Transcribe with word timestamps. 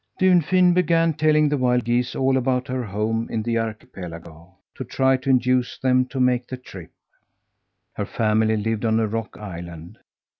Dunfin 0.17 0.73
began 0.73 1.13
telling 1.13 1.47
the 1.47 1.59
wild 1.59 1.83
geese 1.83 2.15
all 2.15 2.35
about 2.35 2.67
her 2.67 2.83
home 2.83 3.27
in 3.29 3.43
the 3.43 3.59
archipelago, 3.59 4.55
to 4.73 4.83
try 4.83 5.15
to 5.17 5.29
induce 5.29 5.77
them 5.77 6.07
to 6.07 6.19
make 6.19 6.47
the 6.47 6.57
trip. 6.57 6.89
Her 7.93 8.05
family 8.07 8.57
lived 8.57 8.83
on 8.83 8.99
a 8.99 9.05
rock 9.05 9.37
island. 9.37 9.99